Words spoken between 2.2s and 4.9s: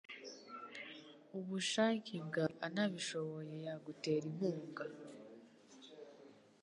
bwawe anabishoye yagutera inkunga.